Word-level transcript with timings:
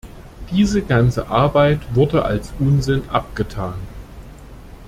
Diese 0.49 0.81
ganze 0.81 1.27
Arbeit 1.27 1.79
wurde 1.93 2.25
als 2.25 2.51
Unsinn 2.57 3.03
abgetan. 3.09 3.75